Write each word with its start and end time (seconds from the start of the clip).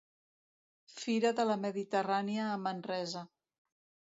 Fira 0.93 1.31
de 1.41 1.45
la 1.49 1.57
Mediterrània 1.67 2.49
a 2.55 2.57
Manresa. 2.65 3.25